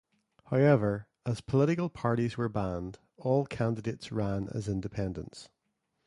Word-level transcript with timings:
However, 0.45 1.05
as 1.27 1.41
political 1.41 1.87
parties 1.87 2.35
were 2.35 2.49
banned, 2.49 2.97
all 3.17 3.45
candidates 3.45 4.11
ran 4.11 4.49
as 4.51 4.67
independents. 4.67 5.47